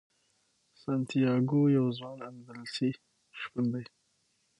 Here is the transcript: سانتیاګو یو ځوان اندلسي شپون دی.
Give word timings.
سانتیاګو 0.81 1.61
یو 1.77 1.85
ځوان 1.97 2.19
اندلسي 2.29 2.89
شپون 3.39 3.65
دی. 3.73 3.85